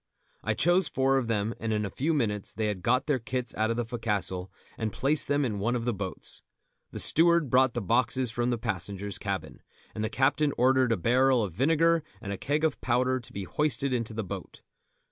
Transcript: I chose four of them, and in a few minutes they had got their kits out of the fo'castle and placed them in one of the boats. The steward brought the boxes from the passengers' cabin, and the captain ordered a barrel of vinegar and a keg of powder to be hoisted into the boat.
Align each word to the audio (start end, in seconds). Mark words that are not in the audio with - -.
I 0.43 0.55
chose 0.55 0.87
four 0.87 1.19
of 1.19 1.27
them, 1.27 1.53
and 1.59 1.71
in 1.71 1.85
a 1.85 1.91
few 1.91 2.11
minutes 2.11 2.55
they 2.55 2.65
had 2.65 2.81
got 2.81 3.05
their 3.05 3.19
kits 3.19 3.53
out 3.53 3.69
of 3.69 3.77
the 3.77 3.85
fo'castle 3.85 4.51
and 4.75 4.91
placed 4.91 5.27
them 5.27 5.45
in 5.45 5.59
one 5.59 5.75
of 5.75 5.85
the 5.85 5.93
boats. 5.93 6.41
The 6.89 6.97
steward 6.99 7.51
brought 7.51 7.75
the 7.75 7.83
boxes 7.83 8.31
from 8.31 8.49
the 8.49 8.57
passengers' 8.57 9.19
cabin, 9.19 9.61
and 9.93 10.03
the 10.03 10.09
captain 10.09 10.53
ordered 10.57 10.91
a 10.91 10.97
barrel 10.97 11.43
of 11.43 11.53
vinegar 11.53 12.01
and 12.19 12.33
a 12.33 12.37
keg 12.39 12.63
of 12.63 12.81
powder 12.81 13.19
to 13.19 13.31
be 13.31 13.43
hoisted 13.43 13.93
into 13.93 14.15
the 14.15 14.23
boat. 14.23 14.63